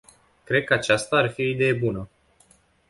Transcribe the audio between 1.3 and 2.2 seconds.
o idee bună.